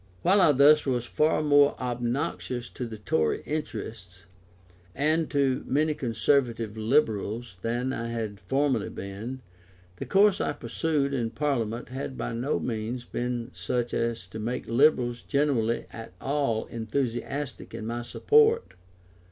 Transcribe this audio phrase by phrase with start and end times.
[0.23, 4.25] While I thus was far more obnoxious to the Tory interest,
[4.95, 9.43] and to many Conservative Liberals than I had formerly been,
[9.97, 14.65] the course I pursued in Parliament had by no means been such as to make
[14.67, 18.73] Liberals generally at all enthusiastic in my support.